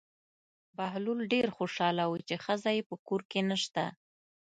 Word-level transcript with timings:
بهلول 0.77 1.19
ډېر 1.33 1.47
خوشحاله 1.57 2.03
و 2.07 2.13
چې 2.27 2.35
ښځه 2.43 2.69
یې 2.77 2.83
په 2.89 2.95
کور 3.07 3.21
کې 3.31 3.39
نشته. 3.49 3.83